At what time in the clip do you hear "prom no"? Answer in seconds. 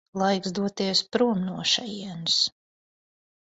1.17-1.67